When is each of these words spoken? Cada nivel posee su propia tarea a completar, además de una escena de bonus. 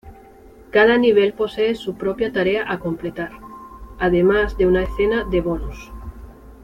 Cada 0.71 0.97
nivel 0.97 1.31
posee 1.33 1.75
su 1.75 1.93
propia 1.95 2.33
tarea 2.33 2.65
a 2.67 2.79
completar, 2.79 3.33
además 3.99 4.57
de 4.57 4.65
una 4.65 4.81
escena 4.81 5.25
de 5.25 5.41
bonus. 5.41 5.91